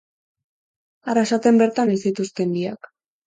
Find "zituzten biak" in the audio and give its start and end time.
2.09-2.93